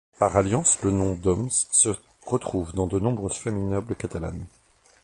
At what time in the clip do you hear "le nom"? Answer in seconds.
0.81-1.13